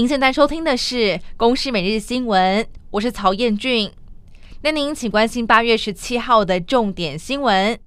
[0.00, 0.96] 您现在收听的是
[1.36, 3.92] 《公视每日新闻》，我是曹彦俊。
[4.62, 7.78] 那您请关心八月十七号的重点新闻。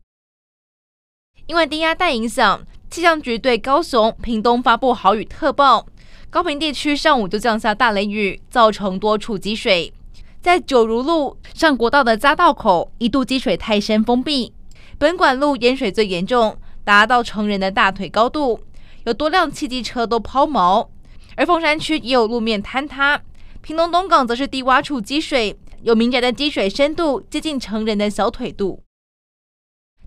[1.48, 5.88] 因为低压带影响，气象局对高雄、屏东发布豪雨特报，
[6.30, 9.92] 高屏地区上午就降下大雷雨，造成多处积水。
[10.40, 14.54] 在九如路上国道的匝道口一度积水太深封闭，
[15.00, 18.60] 本管路淹水最严重，达到成人的大腿高度，
[19.06, 20.90] 有多辆汽机车都抛锚。
[21.36, 23.22] 而凤山区也有路面坍塌，
[23.62, 28.82] 屏东东港则是低洼处积水，有民宅的积水深度接近成人的小腿肚。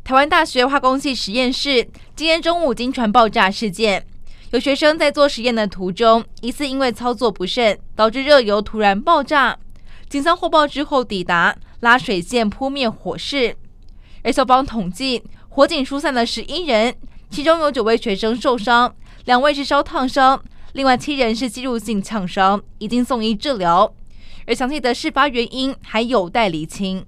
[0.05, 4.07] 台湾大学化工系实验室今天中午惊传爆炸事件，
[4.53, 9.59] 有学生在做实验的途中，疑似因为操作不慎，导致热油突然爆炸。
[10.09, 13.57] 警方获报之后抵达，拉水线扑灭火势。
[14.23, 16.95] 而消防统计，火警疏散了十一人，
[17.29, 20.41] 其中有九位学生受伤，两位是烧烫伤。
[20.77, 23.91] 另外七人是吸入性呛伤，已经送医治疗，
[24.47, 27.07] 而详细的事发原因还有待厘清。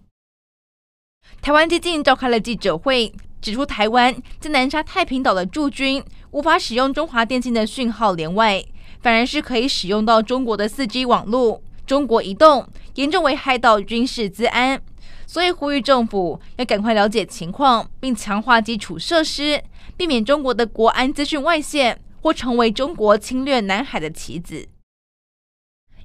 [1.42, 8.64] 台湾基进召开了记者会，指出台湾在南沙太平岛的驻军无法使用中华电信的讯号连外，
[9.02, 11.62] 反而是可以使用到中国的四 G 网络。
[11.84, 14.80] 中国移动严重危害到军事资安，
[15.26, 19.62] 所以呼吁政府要赶快了解情况，并强化基础设施，
[19.98, 21.98] 避免中国的国安资讯外泄。
[22.28, 24.68] 或成为中国侵略南海的棋子。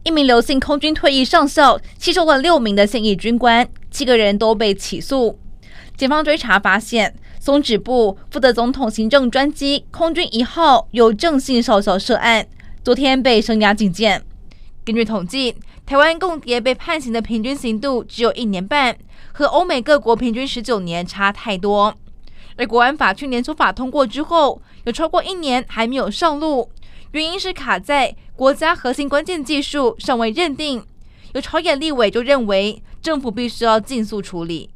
[0.03, 5.37] 一名刘姓空军退役上校吸收了六名的现役军官，七个人都被起诉。
[5.97, 12.47] 警方追查发现，松指部负责总统行政专机空军一号有郑姓少校涉案，
[12.81, 14.23] 昨天被声押进监。
[14.85, 18.95] 根据统计，台湾共谍被判刑的平均刑度只有一年半，
[19.33, 21.93] 和欧美各国平均十九年差太多。
[22.57, 26.69] 而国安法去年修法通过之后，有超过一年还没有上路，
[27.11, 30.85] 原因是卡在国家核心关键技术尚未认定。
[31.33, 34.69] 有朝野立委就认为，政府必须要尽速处理。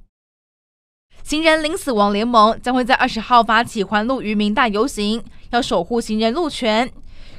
[1.23, 6.89] 行人零死亡联盟将会在二十号发起环路渔民大游行，要守护行人路权。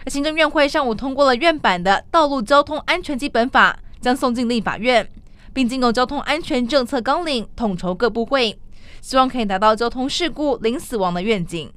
[0.05, 5.11] 而行政院会上午通过了院版的《道路交通安全基本法》，将送进立法院，
[5.53, 8.59] 并经由交通安全政策纲领统筹各部会。
[9.01, 11.73] 希望可以达到交通事故零死亡的愿景。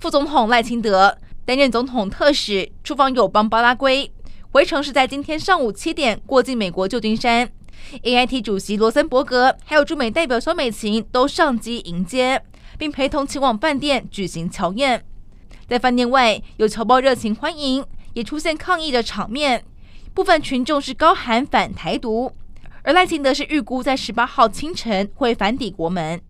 [0.00, 4.12] 副总统赖清德担任总统特使出访友邦巴拉圭，
[4.50, 7.50] 回程是在今天上午七点过境美国旧金山。
[8.02, 12.42] AIT 主席罗森伯格还有驻美代表萧美琴都上机迎接，
[12.78, 15.04] 并陪同前往饭店举行乔宴。
[15.66, 19.64] 在饭店外有侨胞热情欢迎，也出现抗议的场面，
[20.14, 22.32] 部分群众是高喊反台独。
[22.84, 26.20] 而赖清德是预估在十八号清晨会返抵国门。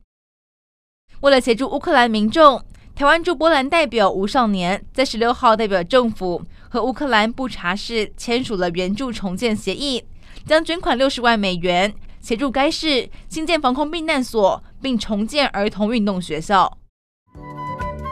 [1.20, 2.62] 为了协助乌克兰民众，
[2.94, 10.04] 台湾驻波兰代表吴少年在十六号代表政府和乌克兰布查市签署了援助重建协议，
[10.46, 16.78] 将捐款六十万美元协助该市新建防空避难所，并重建儿童运动学校。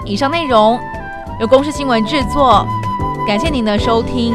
[0.05, 0.81] 以上内容
[1.39, 2.67] 由公视新闻制作，
[3.25, 4.35] 感谢您的收听。